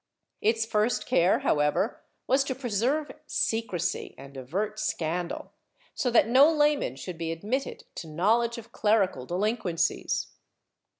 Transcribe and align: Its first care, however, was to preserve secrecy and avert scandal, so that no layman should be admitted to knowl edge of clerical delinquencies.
Its 0.41 0.65
first 0.65 1.05
care, 1.05 1.41
however, 1.41 2.01
was 2.25 2.43
to 2.43 2.55
preserve 2.55 3.11
secrecy 3.27 4.15
and 4.17 4.35
avert 4.35 4.79
scandal, 4.79 5.51
so 5.93 6.09
that 6.09 6.27
no 6.27 6.51
layman 6.51 6.95
should 6.95 7.19
be 7.19 7.31
admitted 7.31 7.83
to 7.93 8.07
knowl 8.07 8.41
edge 8.41 8.57
of 8.57 8.71
clerical 8.71 9.27
delinquencies. 9.27 10.29